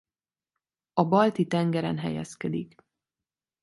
[0.93, 2.81] A Balti-tengeren helyezkedik.